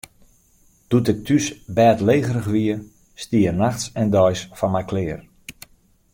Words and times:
Doe't 0.89 1.11
ik 1.13 1.19
thús 1.25 1.45
bêdlegerich 1.75 2.49
wie, 2.53 2.73
stie 3.23 3.45
er 3.49 3.57
nachts 3.63 3.83
en 4.01 4.09
deis 4.15 4.39
foar 4.57 4.73
my 4.73 4.83
klear. 4.91 5.21